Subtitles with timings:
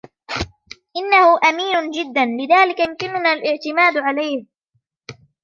[0.97, 4.45] إنهُ أمين جداً, لذلك يمكننا الإعتماد عليه.